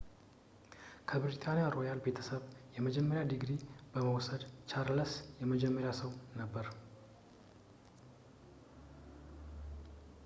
ከብሪታንያ 1.09 1.65
ሮያል 1.75 1.99
ቤተሰብ 2.05 2.41
የመጀመሪያ 2.77 3.21
ዲግሪ 3.33 3.51
በመውሰድ 3.91 4.41
ቻርለስ 4.71 5.13
የመጀመሪያው 5.43 5.95
ሰው 6.01 6.11
ነበር 6.41 6.67